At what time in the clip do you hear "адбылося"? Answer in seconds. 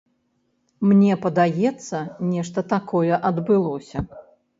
3.31-3.97